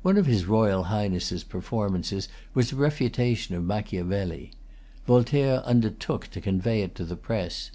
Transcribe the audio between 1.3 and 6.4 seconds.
performances was a refutation of Machiavelli. Voltaire undertook to